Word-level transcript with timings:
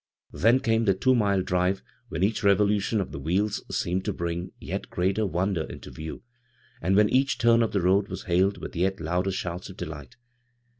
Then 0.33 0.59
came 0.61 0.85
the 0.85 0.95
two 0.95 1.13
mile 1.13 1.43
drive 1.43 1.83
when 2.09 2.23
each 2.23 2.41
revolution 2.43 2.99
of 2.99 3.11
the 3.11 3.19
wheels 3.19 3.61
seemed 3.69 4.03
to 4.05 4.11
bring 4.13 4.39
a 4.39 4.41
»45 4.41 4.41
b, 4.41 4.45
Google 4.47 4.49
CROSS 4.49 4.69
CURRENTS 4.69 4.87
jret 4.87 4.89
greater 4.89 5.25
wonder 5.27 5.61
into 5.71 5.91
view, 5.91 6.23
and 6.81 6.95
when 6.95 7.09
each 7.09 7.37
turn 7.37 7.61
of 7.61 7.71
the 7.71 7.81
road 7.81 8.07
was 8.07 8.23
bailed 8.23 8.57
with 8.57 8.75
yet 8.75 8.99
louder 8.99 9.31
shouts 9.31 9.69
of 9.69 9.77
delights. 9.77 10.15